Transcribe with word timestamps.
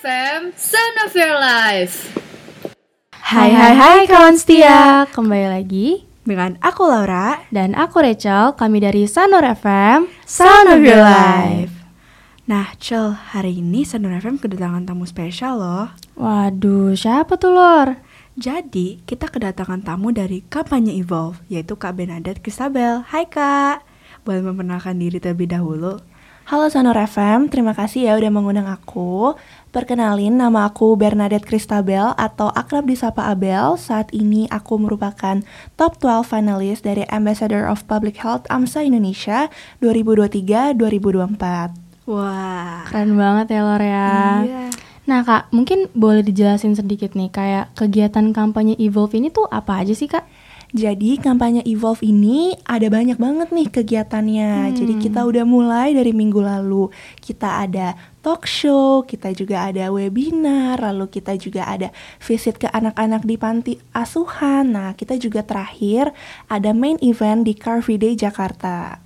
FM, 0.00 0.56
Sound 0.56 0.96
of 1.04 1.12
Your 1.12 1.36
Life. 1.36 2.16
Hai 3.12 3.52
hai 3.52 3.76
hai 3.76 4.00
kawan 4.08 4.40
setia, 4.40 5.04
kembali 5.12 5.52
lagi 5.52 6.08
Dengan 6.24 6.56
aku 6.64 6.88
Laura. 6.88 7.44
Dan 7.52 7.76
aku 7.76 8.00
Rachel, 8.00 8.56
kami 8.56 8.80
dari 8.80 9.04
Sanur 9.04 9.44
FM, 9.44 10.08
Sound 10.24 10.72
of 10.72 10.80
Your 10.80 11.04
Life. 11.04 11.76
Nah 12.48 12.72
Cel, 12.80 13.12
hari 13.12 13.60
ini 13.60 13.84
of 13.84 14.16
FM 14.16 14.40
kedatangan 14.40 14.88
tamu 14.88 15.04
spesial 15.04 15.60
loh. 15.60 15.92
Waduh, 16.16 16.96
siapa 16.96 17.36
tuh 17.36 17.52
Lor? 17.52 18.00
Jadi 18.40 19.04
kita 19.04 19.28
kedatangan 19.28 19.84
tamu 19.84 20.08
dari 20.08 20.40
kampanye 20.48 20.96
Evolve 20.96 21.44
Yaitu 21.52 21.76
Kak 21.76 22.00
Benadet 22.00 22.40
Kristabel 22.40 23.04
Hai 23.12 23.28
Kak. 23.28 23.84
Boleh 24.24 24.40
memperkenalkan 24.40 24.96
diri 24.96 25.20
terlebih 25.20 25.52
dahulu 25.52 26.00
Halo 26.44 26.68
Sonor 26.68 27.00
FM, 27.08 27.48
terima 27.48 27.72
kasih 27.72 28.04
ya 28.04 28.20
udah 28.20 28.28
mengundang 28.28 28.68
aku. 28.68 29.32
Perkenalin, 29.72 30.36
nama 30.36 30.68
aku 30.68 30.92
Bernadette 30.92 31.48
Kristabel 31.48 32.12
atau 32.20 32.52
akrab 32.52 32.84
disapa 32.84 33.32
Abel. 33.32 33.80
Saat 33.80 34.12
ini 34.12 34.44
aku 34.52 34.76
merupakan 34.76 35.40
top 35.80 35.96
12 36.04 36.28
finalis 36.28 36.84
dari 36.84 37.08
Ambassador 37.08 37.64
of 37.64 37.88
Public 37.88 38.20
Health 38.20 38.44
AMSA 38.52 38.84
Indonesia 38.84 39.48
2023-2024. 39.80 42.12
Wah 42.12 42.84
Keren 42.92 43.16
banget 43.16 43.56
ya 43.56 43.64
Lor 43.64 43.80
ya. 43.80 44.12
Iya 44.44 44.64
Nah 45.04 45.20
kak, 45.20 45.52
mungkin 45.52 45.92
boleh 45.92 46.24
dijelasin 46.24 46.72
sedikit 46.72 47.12
nih, 47.12 47.28
kayak 47.28 47.76
kegiatan 47.76 48.32
kampanye 48.32 48.72
Evolve 48.80 49.20
ini 49.20 49.28
tuh 49.28 49.44
apa 49.52 49.84
aja 49.84 49.92
sih 49.92 50.08
kak? 50.08 50.24
Jadi 50.74 51.22
kampanye 51.22 51.62
Evolve 51.70 52.02
ini 52.02 52.50
ada 52.66 52.90
banyak 52.90 53.14
banget 53.14 53.54
nih 53.54 53.70
kegiatannya. 53.70 54.74
Jadi 54.74 54.98
kita 54.98 55.22
udah 55.22 55.46
mulai 55.46 55.94
dari 55.94 56.10
minggu 56.10 56.42
lalu. 56.42 56.90
Kita 57.22 57.62
ada 57.62 57.94
talk 58.26 58.42
show, 58.42 59.06
kita 59.06 59.30
juga 59.38 59.70
ada 59.70 59.94
webinar, 59.94 60.82
lalu 60.82 61.06
kita 61.14 61.38
juga 61.38 61.70
ada 61.70 61.94
visit 62.18 62.58
ke 62.58 62.66
anak-anak 62.66 63.22
di 63.22 63.38
panti 63.38 63.78
asuhan. 63.94 64.74
Nah, 64.74 64.98
kita 64.98 65.14
juga 65.14 65.46
terakhir 65.46 66.10
ada 66.50 66.74
main 66.74 66.98
event 67.06 67.46
di 67.46 67.54
Car 67.54 67.78
Free 67.78 68.02
Day 68.02 68.18
Jakarta. 68.18 68.98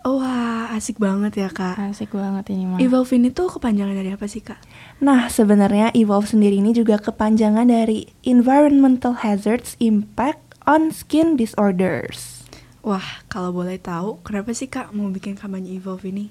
Wah 0.00 0.72
asik 0.72 0.96
banget 0.96 1.44
ya 1.44 1.52
Kak 1.52 1.76
Asik 1.92 2.16
banget 2.16 2.56
ini 2.56 2.64
mah. 2.64 2.80
Evolve 2.80 3.12
ini 3.20 3.28
tuh 3.28 3.52
kepanjangan 3.52 3.92
dari 3.92 4.08
apa 4.08 4.24
sih 4.24 4.40
Kak? 4.40 4.56
Nah, 5.04 5.28
sebenarnya 5.28 5.92
Evolve 5.92 6.24
sendiri 6.24 6.56
ini 6.56 6.72
juga 6.72 6.96
kepanjangan 6.96 7.68
dari 7.68 8.08
Environmental 8.24 9.12
Hazards 9.20 9.76
Impact 9.76 10.49
on 10.70 10.94
Skin 10.94 11.34
Disorders. 11.34 12.46
Wah 12.86 13.26
kalau 13.26 13.50
boleh 13.50 13.76
tahu 13.76 14.22
kenapa 14.22 14.54
sih 14.54 14.70
Kak 14.70 14.94
mau 14.94 15.10
bikin 15.10 15.34
kampanye 15.34 15.74
Evolve 15.74 16.06
ini? 16.06 16.30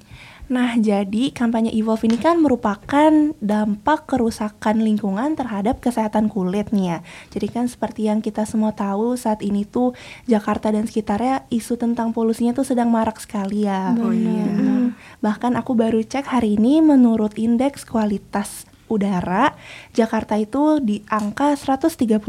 Nah, 0.50 0.80
jadi 0.80 1.30
kampanye 1.30 1.70
Evolve 1.76 2.08
ini 2.10 2.18
kan 2.18 2.42
merupakan 2.42 3.36
dampak 3.38 4.10
kerusakan 4.10 4.82
lingkungan 4.82 5.36
terhadap 5.38 5.78
kesehatan 5.84 6.32
kulit 6.32 6.72
nih 6.74 6.98
ya. 6.98 7.00
Jadi 7.30 7.48
kan 7.52 7.68
seperti 7.68 8.08
yang 8.10 8.24
kita 8.24 8.48
semua 8.48 8.72
tahu 8.74 9.14
saat 9.14 9.44
ini 9.44 9.68
tuh 9.68 9.92
Jakarta 10.26 10.72
dan 10.74 10.88
sekitarnya 10.88 11.46
isu 11.52 11.76
tentang 11.76 12.16
polusinya 12.16 12.56
tuh 12.56 12.66
sedang 12.66 12.90
marak 12.90 13.20
sekali 13.20 13.68
ya. 13.68 13.94
Oh 14.00 14.16
iya 14.16 14.48
Hmm, 14.50 14.98
Bahkan 15.20 15.54
aku 15.60 15.76
baru 15.76 16.00
cek 16.02 16.32
hari 16.32 16.56
ini 16.56 16.80
menurut 16.80 17.36
indeks 17.36 17.84
kualitas 17.86 18.69
udara 18.90 19.54
Jakarta 19.94 20.36
itu 20.36 20.82
di 20.82 21.06
angka 21.08 21.54
139 21.54 22.20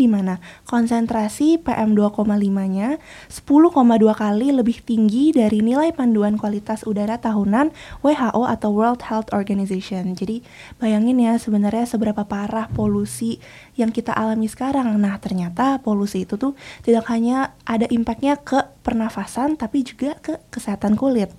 di 0.00 0.08
mana 0.08 0.40
konsentrasi 0.66 1.60
PM 1.60 1.92
2,5-nya 1.92 2.96
10,2 3.28 3.44
kali 4.16 4.48
lebih 4.50 4.80
tinggi 4.82 5.30
dari 5.30 5.60
nilai 5.60 5.92
panduan 5.92 6.40
kualitas 6.40 6.82
udara 6.88 7.20
tahunan 7.20 7.70
WHO 8.00 8.42
atau 8.48 8.70
World 8.72 9.04
Health 9.04 9.30
Organization. 9.36 10.16
Jadi 10.16 10.40
bayangin 10.80 11.20
ya 11.20 11.36
sebenarnya 11.36 11.84
seberapa 11.84 12.24
parah 12.24 12.66
polusi 12.72 13.38
yang 13.78 13.90
kita 13.90 14.14
alami 14.14 14.48
sekarang. 14.48 14.96
Nah, 14.98 15.18
ternyata 15.18 15.82
polusi 15.82 16.24
itu 16.24 16.40
tuh 16.40 16.56
tidak 16.86 17.06
hanya 17.10 17.52
ada 17.68 17.84
impactnya 17.90 18.38
ke 18.40 18.64
pernafasan 18.84 19.56
tapi 19.58 19.82
juga 19.82 20.14
ke 20.20 20.38
kesehatan 20.52 20.94
kulit. 20.94 21.32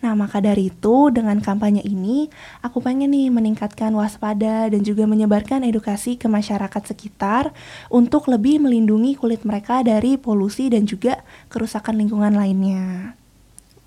Nah, 0.00 0.16
maka 0.16 0.40
dari 0.40 0.70
itu 0.72 1.10
dengan 1.12 1.38
kampanye 1.42 1.84
ini 1.84 2.30
aku 2.64 2.80
pengen 2.80 3.12
nih 3.12 3.28
meningkatkan 3.28 3.91
waspada 3.94 4.68
dan 4.68 4.80
juga 4.82 5.04
menyebarkan 5.08 5.64
edukasi 5.64 6.18
ke 6.18 6.26
masyarakat 6.26 6.82
sekitar 6.82 7.54
untuk 7.92 8.28
lebih 8.28 8.58
melindungi 8.60 9.14
kulit 9.16 9.44
mereka 9.46 9.80
dari 9.84 10.18
polusi 10.18 10.72
dan 10.72 10.88
juga 10.88 11.22
kerusakan 11.52 12.00
lingkungan 12.00 12.34
lainnya. 12.34 13.14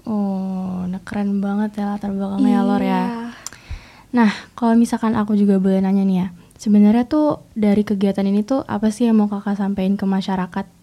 Oh, 0.06 0.86
nah 0.86 1.02
keren 1.02 1.42
banget 1.42 1.82
ya 1.82 1.98
latar 1.98 2.14
belakangnya 2.14 2.50
ya 2.50 2.62
Lor 2.62 2.82
ya. 2.82 2.86
Iya. 2.86 3.04
Nah, 4.16 4.32
kalau 4.54 4.78
misalkan 4.78 5.18
aku 5.18 5.34
juga 5.36 5.58
boleh 5.58 5.82
nanya 5.82 6.06
nih 6.06 6.18
ya, 6.24 6.28
sebenarnya 6.56 7.10
tuh 7.10 7.44
dari 7.58 7.82
kegiatan 7.84 8.24
ini 8.24 8.46
tuh 8.46 8.64
apa 8.70 8.94
sih 8.94 9.10
yang 9.10 9.18
mau 9.20 9.28
kakak 9.28 9.60
sampaikan 9.60 9.98
ke 9.98 10.06
masyarakat? 10.06 10.75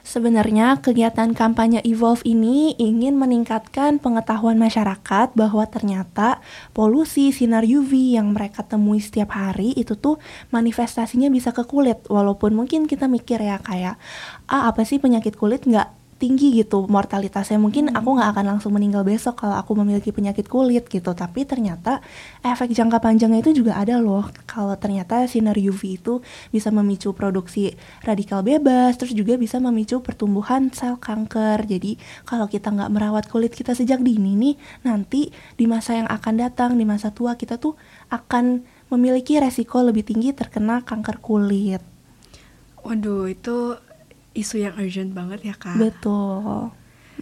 Sebenarnya 0.00 0.80
kegiatan 0.80 1.36
kampanye 1.36 1.84
Evolve 1.84 2.24
ini 2.24 2.72
ingin 2.80 3.20
meningkatkan 3.20 4.00
pengetahuan 4.00 4.56
masyarakat 4.56 5.36
bahwa 5.36 5.64
ternyata 5.68 6.40
polusi 6.72 7.30
sinar 7.30 7.68
UV 7.68 8.16
yang 8.16 8.32
mereka 8.32 8.64
temui 8.64 8.98
setiap 8.98 9.36
hari 9.36 9.76
itu 9.76 9.94
tuh 9.94 10.16
manifestasinya 10.50 11.28
bisa 11.28 11.52
ke 11.52 11.68
kulit. 11.68 12.08
Walaupun 12.08 12.56
mungkin 12.56 12.88
kita 12.88 13.06
mikir 13.06 13.38
ya 13.44 13.60
kayak 13.60 14.00
ah 14.48 14.72
apa 14.72 14.82
sih 14.88 14.96
penyakit 14.96 15.36
kulit? 15.36 15.68
Nggak 15.68 15.99
tinggi 16.20 16.60
gitu 16.60 16.84
mortalitasnya. 16.84 17.56
Mungkin 17.56 17.96
aku 17.96 18.20
nggak 18.20 18.36
akan 18.36 18.44
langsung 18.56 18.76
meninggal 18.76 19.02
besok 19.08 19.40
kalau 19.40 19.56
aku 19.56 19.72
memiliki 19.80 20.12
penyakit 20.12 20.44
kulit 20.44 20.84
gitu. 20.92 21.16
Tapi 21.16 21.48
ternyata 21.48 22.04
efek 22.44 22.76
jangka 22.76 23.00
panjangnya 23.00 23.40
itu 23.40 23.64
juga 23.64 23.80
ada 23.80 23.96
loh. 23.96 24.28
Kalau 24.44 24.76
ternyata 24.76 25.24
sinar 25.24 25.56
UV 25.56 25.96
itu 25.96 26.20
bisa 26.52 26.68
memicu 26.68 27.16
produksi 27.16 27.72
radikal 28.04 28.44
bebas 28.44 29.00
terus 29.00 29.16
juga 29.16 29.40
bisa 29.40 29.56
memicu 29.56 30.04
pertumbuhan 30.04 30.68
sel 30.68 31.00
kanker. 31.00 31.64
Jadi 31.64 31.96
kalau 32.28 32.44
kita 32.44 32.68
nggak 32.68 32.92
merawat 32.92 33.24
kulit 33.32 33.56
kita 33.56 33.72
sejak 33.72 34.04
dini 34.04 34.36
nih 34.36 34.54
nanti 34.84 35.32
di 35.56 35.64
masa 35.64 35.96
yang 35.96 36.08
akan 36.12 36.34
datang 36.36 36.76
di 36.76 36.84
masa 36.84 37.08
tua 37.08 37.40
kita 37.40 37.56
tuh 37.56 37.80
akan 38.12 38.60
memiliki 38.92 39.40
resiko 39.40 39.80
lebih 39.80 40.04
tinggi 40.04 40.36
terkena 40.36 40.84
kanker 40.84 41.22
kulit. 41.24 41.80
Waduh 42.84 43.28
itu 43.30 43.76
isu 44.34 44.62
yang 44.62 44.74
urgent 44.78 45.12
banget 45.12 45.40
ya 45.52 45.54
Kak 45.58 45.78
betul 45.78 46.70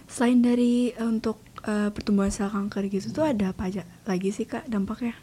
Selain 0.09 0.41
dari 0.41 0.89
eh, 0.89 1.05
untuk 1.05 1.37
eh, 1.67 1.93
pertumbuhan 1.93 2.33
sel 2.33 2.49
kanker 2.49 2.89
gitu 2.89 3.13
tuh 3.13 3.29
ada 3.29 3.51
apa 3.51 3.69
aja 3.69 3.85
lagi 4.09 4.33
sih 4.33 4.49
Kak 4.49 4.65
dampaknya? 4.65 5.13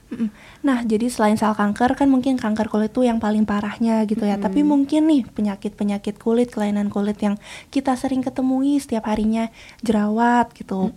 Nah, 0.67 0.87
jadi 0.87 1.11
selain 1.11 1.35
sel 1.35 1.57
kanker 1.57 1.99
kan 1.99 2.07
mungkin 2.07 2.39
kanker 2.39 2.71
kulit 2.71 2.95
itu 2.95 3.03
yang 3.03 3.19
paling 3.19 3.43
parahnya 3.49 4.07
gitu 4.07 4.23
ya. 4.23 4.39
Tapi 4.39 4.63
mungkin 4.63 5.11
nih 5.11 5.23
penyakit-penyakit 5.27 6.23
kulit, 6.23 6.55
kelainan 6.55 6.87
kulit 6.93 7.19
yang 7.19 7.35
kita 7.75 7.99
sering 7.99 8.23
ketemui 8.23 8.79
setiap 8.79 9.11
harinya 9.11 9.51
jerawat 9.83 10.55
gitu. 10.55 10.95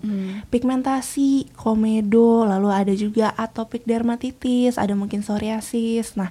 Pigmentasi, 0.53 1.53
komedo, 1.57 2.45
lalu 2.45 2.69
ada 2.69 2.93
juga 2.93 3.33
atopic 3.33 3.89
dermatitis, 3.89 4.77
ada 4.77 4.93
mungkin 4.93 5.25
psoriasis. 5.25 6.13
Nah, 6.13 6.29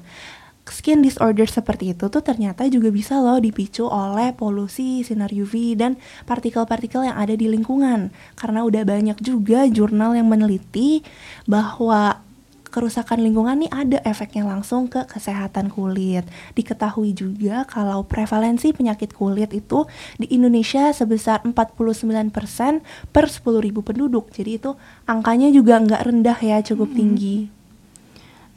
skin 0.71 1.01
disorder 1.01 1.49
seperti 1.49 1.97
itu 1.97 2.07
tuh 2.09 2.23
ternyata 2.23 2.65
juga 2.71 2.93
bisa 2.93 3.19
loh 3.19 3.41
dipicu 3.41 3.89
oleh 3.89 4.33
polusi 4.37 5.03
sinar 5.03 5.33
UV 5.33 5.75
dan 5.75 5.97
partikel-partikel 6.25 7.09
yang 7.09 7.17
ada 7.17 7.35
di 7.35 7.51
lingkungan. 7.51 8.15
Karena 8.39 8.63
udah 8.65 8.83
banyak 8.85 9.19
juga 9.21 9.67
jurnal 9.67 10.15
yang 10.17 10.29
meneliti 10.29 11.03
bahwa 11.49 12.25
kerusakan 12.69 13.25
lingkungan 13.25 13.65
nih 13.65 13.73
ada 13.73 13.99
efeknya 14.05 14.45
langsung 14.45 14.87
ke 14.87 15.09
kesehatan 15.09 15.73
kulit. 15.73 16.29
Diketahui 16.55 17.17
juga 17.17 17.65
kalau 17.65 18.05
prevalensi 18.05 18.71
penyakit 18.77 19.17
kulit 19.17 19.51
itu 19.57 19.89
di 20.21 20.29
Indonesia 20.31 20.93
sebesar 20.93 21.43
49% 21.43 22.85
per 23.11 23.27
10.000 23.27 23.43
penduduk. 23.83 24.31
Jadi 24.31 24.61
itu 24.61 24.71
angkanya 25.09 25.49
juga 25.51 25.81
nggak 25.81 26.03
rendah 26.05 26.39
ya, 26.39 26.61
cukup 26.63 26.93
tinggi. 26.95 27.58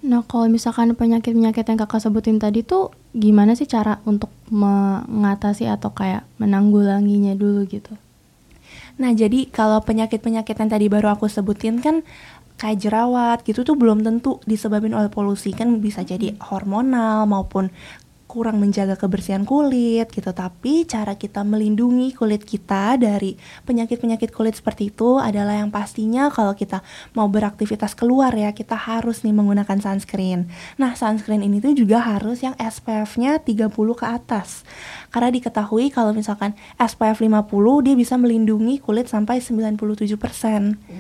Nah, 0.02 0.26
kalau 0.26 0.50
misalkan 0.50 0.98
penyakit-penyakit 0.98 1.62
yang 1.62 1.78
kakak 1.78 2.02
sebutin 2.02 2.42
tadi 2.42 2.66
tuh 2.66 2.90
gimana 3.14 3.54
sih 3.54 3.70
cara 3.70 4.02
untuk 4.10 4.34
mengatasi 4.50 5.70
atau 5.70 5.94
kayak 5.94 6.26
menanggulanginya 6.42 7.38
dulu 7.38 7.70
gitu? 7.70 7.94
Nah, 8.98 9.14
jadi 9.14 9.46
kalau 9.54 9.78
penyakit-penyakit 9.86 10.58
yang 10.58 10.70
tadi 10.74 10.86
baru 10.90 11.14
aku 11.14 11.30
sebutin 11.30 11.86
kan 11.86 12.02
kayak 12.62 12.78
jerawat 12.78 13.42
gitu 13.42 13.66
tuh 13.66 13.74
belum 13.74 14.06
tentu 14.06 14.38
disebabkan 14.46 14.94
oleh 14.94 15.10
polusi 15.10 15.50
kan 15.50 15.82
bisa 15.82 16.06
jadi 16.06 16.38
hormonal 16.38 17.26
maupun 17.26 17.74
kurang 18.32 18.64
menjaga 18.64 18.96
kebersihan 18.96 19.44
kulit 19.44 20.08
gitu. 20.08 20.32
Tapi 20.32 20.88
cara 20.88 21.20
kita 21.20 21.44
melindungi 21.44 22.16
kulit 22.16 22.48
kita 22.48 22.96
dari 22.96 23.36
penyakit-penyakit 23.68 24.32
kulit 24.32 24.56
seperti 24.56 24.96
itu 24.96 25.20
adalah 25.20 25.60
yang 25.60 25.68
pastinya 25.68 26.32
kalau 26.32 26.56
kita 26.56 26.80
mau 27.12 27.28
beraktivitas 27.28 27.92
keluar 27.92 28.32
ya 28.32 28.56
kita 28.56 28.80
harus 28.80 29.28
nih 29.28 29.36
menggunakan 29.36 29.84
sunscreen. 29.84 30.48
Nah 30.80 30.96
sunscreen 30.96 31.44
ini 31.44 31.60
tuh 31.60 31.76
juga 31.76 32.00
harus 32.00 32.40
yang 32.40 32.56
SPF-nya 32.56 33.44
30 33.44 33.68
ke 34.00 34.06
atas. 34.08 34.64
Karena 35.12 35.28
diketahui 35.28 35.92
kalau 35.92 36.16
misalkan 36.16 36.56
SPF 36.80 37.20
50 37.20 37.52
dia 37.84 37.96
bisa 38.00 38.16
melindungi 38.16 38.80
kulit 38.80 39.12
sampai 39.12 39.44
97% 39.44 39.82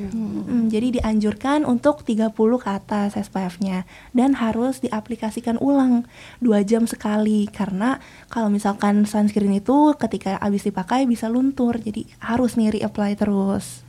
Hmm, 0.01 0.73
jadi 0.73 0.97
dianjurkan 0.97 1.63
untuk 1.69 2.01
30 2.01 2.33
ke 2.33 2.69
atas 2.69 3.13
SPF-nya 3.13 3.85
dan 4.17 4.33
harus 4.41 4.81
diaplikasikan 4.81 5.61
ulang 5.61 6.09
dua 6.41 6.65
jam 6.65 6.89
sekali 6.89 7.20
karena 7.49 8.01
kalau 8.27 8.49
misalkan 8.49 9.05
sunscreen 9.05 9.57
itu 9.57 9.93
ketika 9.97 10.39
habis 10.41 10.65
dipakai 10.65 11.05
bisa 11.05 11.29
luntur 11.29 11.77
jadi 11.77 12.05
harus 12.19 12.57
nih 12.57 12.81
reapply 12.81 13.15
terus. 13.17 13.85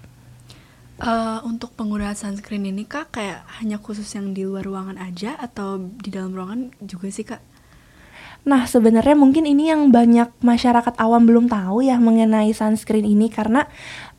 Eh, 1.03 1.39
untuk 1.43 1.75
penggunaan 1.75 2.15
sunscreen 2.15 2.63
ini 2.63 2.87
kak 2.87 3.11
kayak 3.11 3.43
hanya 3.59 3.83
khusus 3.83 4.07
yang 4.15 4.31
di 4.31 4.47
luar 4.47 4.63
ruangan 4.63 5.03
aja 5.03 5.35
atau 5.35 5.83
di 5.83 6.15
dalam 6.15 6.31
ruangan 6.31 6.71
juga 6.79 7.11
sih 7.11 7.27
kak? 7.27 7.43
Nah, 8.43 8.67
sebenarnya 8.67 9.15
mungkin 9.15 9.47
ini 9.47 9.71
yang 9.71 9.95
banyak 9.95 10.31
masyarakat 10.43 10.99
awam 10.99 11.27
belum 11.27 11.47
tahu 11.47 11.87
ya 11.87 11.99
mengenai 12.03 12.51
sunscreen 12.51 13.07
ini 13.07 13.31
karena 13.31 13.71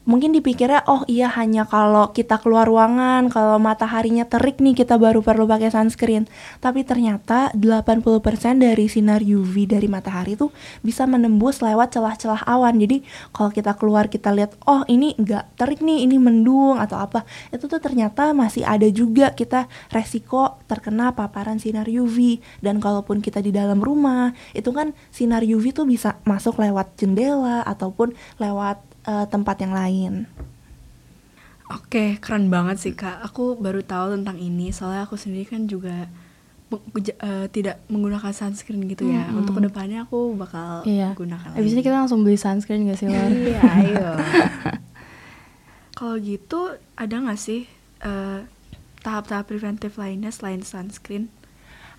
mungkin 0.04 0.36
dipikirnya 0.36 0.84
oh 0.88 1.08
iya 1.08 1.32
hanya 1.32 1.64
kalau 1.64 2.12
kita 2.12 2.40
keluar 2.40 2.68
ruangan, 2.68 3.32
kalau 3.32 3.60
mataharinya 3.60 4.28
terik 4.28 4.60
nih 4.60 4.76
kita 4.76 5.00
baru 5.00 5.24
perlu 5.24 5.48
pakai 5.48 5.72
sunscreen. 5.72 6.28
Tapi 6.60 6.84
ternyata 6.84 7.52
80% 7.56 8.60
dari 8.60 8.86
sinar 8.92 9.24
UV 9.24 9.68
dari 9.68 9.88
matahari 9.88 10.36
tuh 10.36 10.52
bisa 10.84 11.08
menembus 11.08 11.64
lewat 11.64 11.96
celah-celah 11.96 12.44
awan. 12.44 12.76
Jadi 12.80 13.04
kalau 13.32 13.50
kita 13.52 13.76
keluar 13.80 14.12
kita 14.12 14.36
lihat 14.36 14.56
oh 14.68 14.84
ini 14.92 15.16
enggak 15.16 15.48
terik 15.56 15.80
nih, 15.80 16.04
ini 16.04 16.20
mendung 16.20 16.78
atau 16.78 17.00
apa. 17.00 17.24
Itu 17.50 17.72
tuh 17.72 17.80
ternyata 17.80 18.36
masih 18.36 18.68
ada 18.68 18.88
juga 18.92 19.32
kita 19.32 19.72
resiko 19.90 20.60
terkena 20.68 21.16
paparan 21.16 21.58
sinar 21.58 21.88
UV. 21.88 22.44
Dan 22.60 22.84
kalaupun 22.84 23.24
kita 23.24 23.40
di 23.40 23.56
dalam 23.56 23.80
rumah, 23.80 24.36
itu 24.52 24.70
kan 24.76 24.92
sinar 25.10 25.48
UV 25.48 25.72
tuh 25.72 25.88
bisa 25.88 26.20
masuk 26.28 26.60
lewat 26.60 27.00
jendela 27.00 27.64
ataupun 27.64 28.12
lewat 28.40 28.93
uh, 29.08 29.26
tempat 29.28 29.60
yang 29.64 29.74
lain. 29.76 30.14
Oke, 31.72 32.20
keren 32.20 32.52
banget 32.52 32.78
sih 32.80 32.94
kak. 32.94 33.24
Aku 33.32 33.56
baru 33.58 33.82
tahu 33.82 34.20
tentang 34.20 34.38
ini 34.38 34.70
soalnya 34.76 35.08
aku 35.08 35.16
sendiri 35.16 35.48
kan 35.48 35.66
juga 35.66 36.12
uh, 36.70 37.48
tidak 37.50 37.82
menggunakan 37.88 38.34
sunscreen 38.36 38.86
gitu 38.90 39.08
ya. 39.10 39.26
Hmm. 39.26 39.42
Untuk 39.42 39.58
ke 39.58 39.62
depannya 39.64 40.06
aku 40.06 40.36
bakal 40.36 40.84
iya. 40.86 41.16
gunakan. 41.16 41.56
Abis 41.56 41.74
ini 41.74 41.82
kita 41.82 41.98
langsung 42.04 42.22
beli 42.22 42.38
sunscreen 42.38 42.86
gak 42.90 43.00
sih 43.00 43.08
Lor? 43.08 43.30
iya, 43.32 43.62
ayo. 43.80 44.12
Kalau 45.98 46.16
gitu 46.20 46.74
ada 47.00 47.16
nggak 47.16 47.40
sih 47.40 47.70
tahap 48.04 48.50
tahap-tahap 49.30 49.46
preventif 49.48 49.96
lainnya 49.96 50.34
selain 50.34 50.66
sunscreen? 50.66 51.32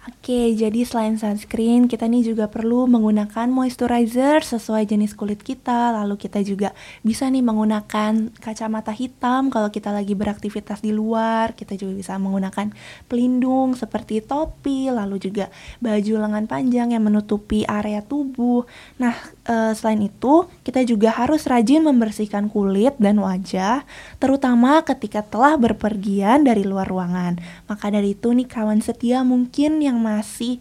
Oke, 0.05 0.53
jadi 0.53 0.85
selain 0.85 1.17
sunscreen, 1.17 1.89
kita 1.89 2.05
nih 2.05 2.29
juga 2.29 2.45
perlu 2.53 2.85
menggunakan 2.85 3.49
moisturizer 3.49 4.45
sesuai 4.45 4.85
jenis 4.85 5.17
kulit 5.17 5.41
kita. 5.41 5.97
Lalu 5.97 6.21
kita 6.21 6.45
juga 6.45 6.77
bisa 7.01 7.25
nih 7.25 7.41
menggunakan 7.41 8.29
kacamata 8.37 8.93
hitam 8.93 9.49
kalau 9.49 9.73
kita 9.73 9.97
lagi 9.97 10.13
beraktivitas 10.13 10.85
di 10.85 10.93
luar. 10.93 11.57
Kita 11.57 11.73
juga 11.81 11.97
bisa 11.97 12.13
menggunakan 12.21 12.77
pelindung 13.09 13.81
seperti 13.81 14.21
topi, 14.21 14.93
lalu 14.93 15.17
juga 15.17 15.49
baju 15.81 16.15
lengan 16.21 16.45
panjang 16.53 16.93
yang 16.93 17.01
menutupi 17.01 17.65
area 17.65 18.05
tubuh. 18.05 18.69
Nah, 19.01 19.17
e, 19.49 19.73
selain 19.73 20.05
itu, 20.05 20.45
kita 20.69 20.85
juga 20.85 21.17
harus 21.17 21.49
rajin 21.49 21.81
membersihkan 21.81 22.53
kulit 22.53 22.93
dan 23.01 23.25
wajah, 23.25 23.89
terutama 24.21 24.85
ketika 24.85 25.25
telah 25.25 25.57
berpergian 25.57 26.45
dari 26.45 26.61
luar 26.61 26.93
ruangan. 26.93 27.41
Maka 27.73 27.89
dari 27.89 28.13
itu 28.13 28.37
nih 28.37 28.45
kawan 28.45 28.85
setia 28.85 29.25
mungkin 29.25 29.81
yang 29.81 29.94
yang 29.95 30.03
masih 30.03 30.59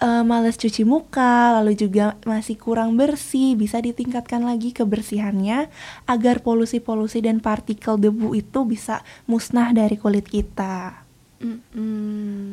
uh, 0.00 0.24
males 0.24 0.56
cuci 0.56 0.88
muka, 0.88 1.60
lalu 1.60 1.76
juga 1.76 2.16
masih 2.24 2.56
kurang 2.56 2.96
bersih, 2.96 3.52
bisa 3.52 3.80
ditingkatkan 3.80 4.40
lagi 4.44 4.72
kebersihannya 4.72 5.68
agar 6.08 6.40
polusi-polusi 6.40 7.20
dan 7.20 7.44
partikel 7.44 8.00
debu 8.00 8.32
itu 8.32 8.64
bisa 8.64 9.04
musnah 9.28 9.76
dari 9.76 10.00
kulit 10.00 10.24
kita. 10.24 11.04
Mm 11.44 11.58
-hmm. 11.60 12.48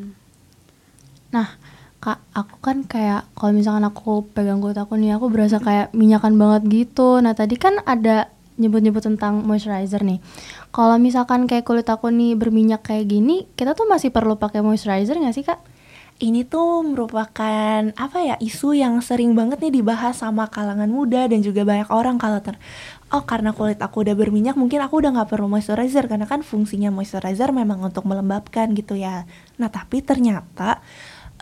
Nah, 1.32 1.48
kak, 2.04 2.20
aku 2.36 2.56
kan 2.60 2.84
kayak 2.84 3.32
kalau 3.34 3.56
misalkan 3.56 3.88
aku 3.88 4.28
pegang 4.36 4.60
kulit 4.60 4.76
aku 4.76 5.00
nih, 5.00 5.16
aku 5.16 5.32
berasa 5.32 5.64
kayak 5.64 5.96
minyakan 5.96 6.36
banget 6.36 6.68
gitu. 6.68 7.24
Nah, 7.24 7.32
tadi 7.32 7.56
kan 7.56 7.80
ada 7.88 8.28
nyebut-nyebut 8.54 9.02
tentang 9.02 9.42
moisturizer 9.42 10.06
nih. 10.06 10.22
Kalau 10.70 11.02
misalkan 11.02 11.50
kayak 11.50 11.66
kulit 11.66 11.90
aku 11.90 12.14
nih 12.14 12.38
berminyak 12.38 12.86
kayak 12.86 13.10
gini, 13.10 13.50
kita 13.58 13.74
tuh 13.74 13.90
masih 13.90 14.14
perlu 14.14 14.38
pakai 14.38 14.62
moisturizer 14.62 15.18
nggak 15.18 15.34
sih 15.34 15.42
kak? 15.42 15.73
Ini 16.21 16.45
tuh 16.45 16.86
merupakan 16.86 17.89
apa 17.98 18.18
ya 18.21 18.36
isu 18.38 18.77
yang 18.77 19.01
sering 19.01 19.33
banget 19.33 19.57
nih 19.63 19.81
dibahas 19.81 20.21
sama 20.21 20.45
kalangan 20.51 20.89
muda 20.89 21.25
dan 21.25 21.42
juga 21.42 21.65
banyak 21.65 21.89
orang 21.89 22.21
kalau 22.21 22.38
ter 22.44 22.60
oh 23.13 23.24
karena 23.25 23.54
kulit 23.54 23.81
aku 23.81 24.06
udah 24.06 24.13
berminyak 24.18 24.57
mungkin 24.57 24.81
aku 24.81 25.01
udah 25.01 25.13
nggak 25.13 25.30
perlu 25.30 25.50
moisturizer 25.50 26.06
karena 26.06 26.25
kan 26.30 26.45
fungsinya 26.45 26.94
moisturizer 26.94 27.50
memang 27.54 27.81
untuk 27.81 28.06
melembabkan 28.10 28.74
gitu 28.74 28.98
ya. 28.98 29.25
Nah 29.62 29.69
tapi 29.69 30.01
ternyata 30.01 30.81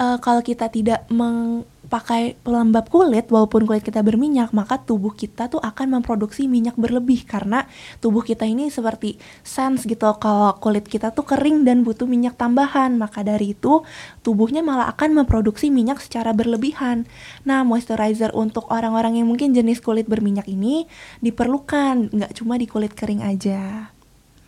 uh, 0.01 0.17
kalau 0.17 0.41
kita 0.41 0.65
tidak 0.73 1.05
meng 1.13 1.61
pakai 1.91 2.39
pelembab 2.39 2.87
kulit 2.87 3.27
walaupun 3.27 3.67
kulit 3.67 3.83
kita 3.83 3.99
berminyak 3.99 4.55
maka 4.55 4.79
tubuh 4.79 5.11
kita 5.11 5.51
tuh 5.51 5.59
akan 5.59 5.99
memproduksi 5.99 6.47
minyak 6.47 6.79
berlebih. 6.79 7.27
Karena 7.27 7.67
tubuh 7.99 8.23
kita 8.23 8.47
ini 8.47 8.71
seperti 8.71 9.19
sense 9.43 9.83
gitu 9.83 10.07
kalau 10.15 10.55
kulit 10.63 10.87
kita 10.87 11.11
tuh 11.11 11.27
kering 11.27 11.67
dan 11.67 11.83
butuh 11.83 12.07
minyak 12.07 12.39
tambahan. 12.39 12.95
Maka 12.95 13.27
dari 13.27 13.51
itu 13.51 13.83
tubuhnya 14.23 14.63
malah 14.63 14.87
akan 14.95 15.21
memproduksi 15.21 15.67
minyak 15.67 15.99
secara 15.99 16.31
berlebihan. 16.31 17.03
Nah 17.43 17.67
moisturizer 17.67 18.31
untuk 18.31 18.71
orang-orang 18.71 19.19
yang 19.19 19.27
mungkin 19.27 19.51
jenis 19.51 19.83
kulit 19.83 20.07
berminyak 20.07 20.47
ini 20.47 20.87
diperlukan 21.19 22.15
nggak 22.15 22.31
cuma 22.39 22.55
di 22.55 22.71
kulit 22.71 22.95
kering 22.95 23.19
aja. 23.19 23.91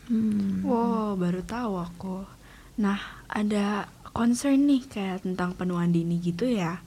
Hmm. 0.08 0.64
wow 0.64 1.20
baru 1.20 1.44
tahu 1.44 1.74
aku. 1.76 2.18
Nah 2.80 3.00
ada 3.28 3.88
concern 4.14 4.70
nih 4.70 4.86
kayak 4.86 5.26
tentang 5.26 5.58
penuaan 5.58 5.90
dini 5.90 6.22
gitu 6.22 6.46
ya 6.46 6.86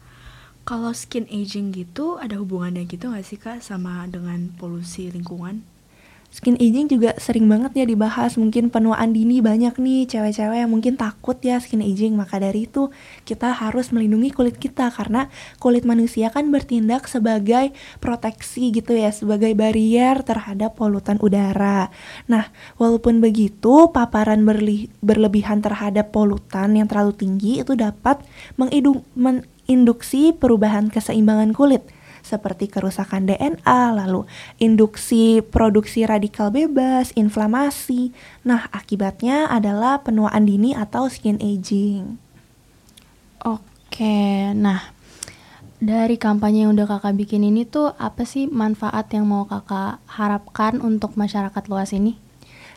kalau 0.67 0.91
skin 0.91 1.31
aging 1.31 1.71
gitu 1.71 2.19
ada 2.19 2.39
hubungannya 2.43 2.87
gitu 2.91 3.11
gak 3.15 3.23
sih 3.23 3.39
kak 3.39 3.63
sama 3.63 4.07
dengan 4.11 4.51
polusi 4.55 5.11
lingkungan? 5.15 5.63
Skin 6.31 6.59
aging 6.61 6.93
juga 6.93 7.17
sering 7.17 7.49
banget 7.49 7.73
ya 7.79 7.85
dibahas. 7.89 8.37
Mungkin 8.37 8.69
penuaan 8.69 9.17
dini 9.17 9.41
banyak 9.41 9.79
nih 9.81 10.05
cewek-cewek 10.11 10.59
yang 10.67 10.71
mungkin 10.71 10.95
takut 11.01 11.39
ya 11.41 11.57
skin 11.57 11.81
aging. 11.81 12.15
Maka 12.15 12.37
dari 12.37 12.69
itu 12.69 12.93
kita 13.25 13.57
harus 13.57 13.91
melindungi 13.95 14.35
kulit 14.35 14.61
kita. 14.61 14.93
Karena 14.93 15.33
kulit 15.63 15.89
manusia 15.89 16.29
kan 16.29 16.49
bertindak 16.53 17.09
sebagai 17.09 17.73
proteksi 17.99 18.71
gitu 18.71 18.93
ya 18.95 19.11
Sebagai 19.11 19.57
barrier 19.57 20.21
terhadap 20.23 20.77
polutan 20.77 21.17
udara. 21.19 21.89
Nah 22.29 22.53
walaupun 22.77 23.25
begitu 23.25 23.89
paparan 23.91 24.45
berlebihan 25.01 25.65
terhadap 25.65 26.13
polutan 26.13 26.77
yang 26.77 26.87
terlalu 26.87 27.17
tinggi 27.17 27.65
Itu 27.65 27.75
dapat 27.75 28.21
mengidung, 28.61 29.03
men 29.17 29.47
induksi 29.67 30.31
perubahan 30.31 30.89
keseimbangan 30.95 31.51
kulit 31.51 31.83
seperti 32.27 32.67
kerusakan 32.67 33.31
DNA, 33.31 33.95
lalu 33.95 34.27
induksi 34.59 35.47
produksi 35.47 36.03
radikal 36.03 36.51
bebas, 36.51 37.15
inflamasi. 37.15 38.11
Nah, 38.43 38.67
akibatnya 38.75 39.47
adalah 39.47 40.03
penuaan 40.03 40.51
dini 40.51 40.75
atau 40.75 41.07
skin 41.07 41.39
aging. 41.39 42.19
Oke, 43.47 44.51
nah 44.59 44.91
dari 45.79 46.17
kampanye 46.19 46.67
yang 46.67 46.75
udah 46.75 46.89
kakak 46.89 47.15
bikin 47.15 47.47
ini 47.47 47.69
tuh 47.69 47.95
apa 48.01 48.25
sih 48.25 48.49
manfaat 48.49 49.13
yang 49.13 49.29
mau 49.29 49.45
kakak 49.47 50.03
harapkan 50.09 50.83
untuk 50.83 51.15
masyarakat 51.15 51.65
luas 51.71 51.95
ini? 51.95 52.26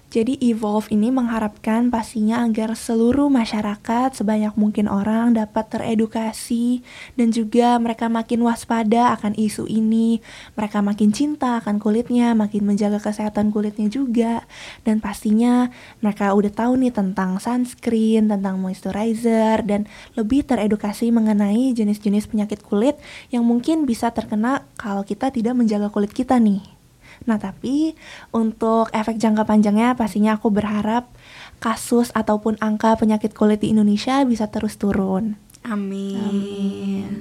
Jadi 0.10 0.42
Evolve 0.42 0.90
ini 0.90 1.14
mengharapkan 1.14 1.94
pastinya 1.94 2.42
agar 2.42 2.74
seluruh 2.74 3.30
masyarakat 3.30 4.18
sebanyak 4.18 4.58
mungkin 4.58 4.90
orang 4.90 5.38
dapat 5.38 5.70
teredukasi 5.70 6.82
dan 7.14 7.30
juga 7.30 7.78
mereka 7.78 8.10
makin 8.10 8.42
waspada 8.42 9.14
akan 9.14 9.38
isu 9.38 9.70
ini, 9.70 10.18
mereka 10.58 10.82
makin 10.82 11.14
cinta 11.14 11.62
akan 11.62 11.78
kulitnya, 11.78 12.34
makin 12.34 12.66
menjaga 12.66 12.98
kesehatan 12.98 13.54
kulitnya 13.54 13.86
juga 13.86 14.50
dan 14.82 14.98
pastinya 14.98 15.70
mereka 16.02 16.34
udah 16.34 16.58
tahu 16.58 16.82
nih 16.82 16.90
tentang 16.90 17.38
sunscreen, 17.38 18.34
tentang 18.34 18.58
moisturizer 18.58 19.62
dan 19.62 19.86
lebih 20.18 20.42
teredukasi 20.42 21.14
mengenai 21.14 21.70
jenis-jenis 21.78 22.26
penyakit 22.26 22.66
kulit 22.66 22.98
yang 23.30 23.46
mungkin 23.46 23.86
bisa 23.86 24.10
terkena 24.10 24.66
kalau 24.74 25.06
kita 25.06 25.30
tidak 25.30 25.54
menjaga 25.54 25.94
kulit 25.94 26.10
kita 26.18 26.42
nih. 26.42 26.79
Nah, 27.28 27.42
tapi 27.42 27.98
untuk 28.32 28.88
efek 28.94 29.20
jangka 29.20 29.44
panjangnya 29.44 29.98
pastinya 29.98 30.38
aku 30.38 30.54
berharap 30.54 31.10
kasus 31.60 32.14
ataupun 32.16 32.56
angka 32.64 32.96
penyakit 32.96 33.36
kulit 33.36 33.60
di 33.60 33.76
Indonesia 33.76 34.24
bisa 34.24 34.48
terus 34.48 34.80
turun. 34.80 35.36
Amin. 35.68 36.24
Amin. 36.24 37.12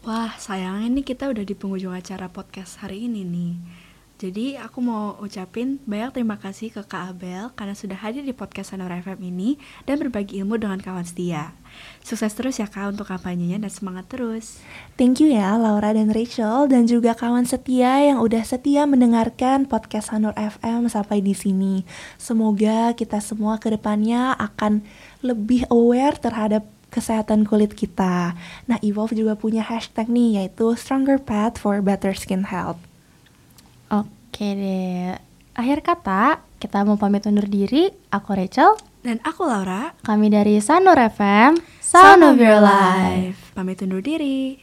Wah, 0.00 0.32
sayangnya 0.40 0.88
nih 0.90 1.04
kita 1.04 1.28
udah 1.28 1.44
di 1.44 1.52
penghujung 1.52 1.92
acara 1.92 2.32
podcast 2.32 2.80
hari 2.80 3.06
ini 3.06 3.20
nih. 3.22 3.52
Jadi 4.20 4.52
aku 4.52 4.84
mau 4.84 5.16
ucapin 5.24 5.80
banyak 5.88 6.20
terima 6.20 6.36
kasih 6.36 6.68
ke 6.68 6.84
Kak 6.84 7.16
Abel 7.16 7.56
karena 7.56 7.72
sudah 7.72 7.96
hadir 7.96 8.20
di 8.20 8.36
podcast 8.36 8.76
Sonora 8.76 9.00
FM 9.00 9.16
ini 9.32 9.56
dan 9.88 9.96
berbagi 9.96 10.44
ilmu 10.44 10.60
dengan 10.60 10.76
kawan 10.76 11.08
setia. 11.08 11.56
Sukses 12.04 12.36
terus 12.36 12.60
ya 12.60 12.68
Kak 12.68 12.92
untuk 12.92 13.08
kampanyenya 13.08 13.56
dan 13.64 13.72
semangat 13.72 14.12
terus. 14.12 14.60
Thank 15.00 15.24
you 15.24 15.32
ya 15.32 15.56
Laura 15.56 15.96
dan 15.96 16.12
Rachel 16.12 16.68
dan 16.68 16.84
juga 16.84 17.16
kawan 17.16 17.48
setia 17.48 18.12
yang 18.12 18.20
udah 18.20 18.44
setia 18.44 18.84
mendengarkan 18.84 19.64
podcast 19.64 20.12
Sanur 20.12 20.36
FM 20.36 20.92
sampai 20.92 21.24
di 21.24 21.32
sini. 21.32 21.88
Semoga 22.20 22.92
kita 22.92 23.24
semua 23.24 23.56
ke 23.56 23.72
depannya 23.72 24.36
akan 24.36 24.84
lebih 25.24 25.64
aware 25.72 26.20
terhadap 26.20 26.68
kesehatan 26.92 27.48
kulit 27.48 27.72
kita. 27.72 28.36
Nah, 28.68 28.76
Evolve 28.84 29.16
juga 29.16 29.32
punya 29.32 29.64
hashtag 29.64 30.12
nih 30.12 30.44
yaitu 30.44 30.76
Stronger 30.76 31.16
Path 31.16 31.56
for 31.56 31.80
Better 31.80 32.12
Skin 32.12 32.52
Health. 32.52 32.89
Oke 34.40 34.56
deh. 34.56 35.12
Akhir 35.52 35.84
kata, 35.84 36.40
kita 36.56 36.80
mau 36.88 36.96
pamit 36.96 37.20
undur 37.28 37.44
diri. 37.44 37.92
Aku 38.08 38.32
Rachel, 38.32 38.72
Dan 39.04 39.20
aku 39.20 39.44
Laura, 39.44 39.92
kami 40.00 40.32
dari 40.32 40.56
Sanur 40.64 40.96
FM. 40.96 41.60
Sound 41.84 42.24
of 42.24 42.40
your 42.40 42.56
life. 42.56 43.52
Pamit 43.52 43.84
undur 43.84 44.00
diri. 44.00 44.56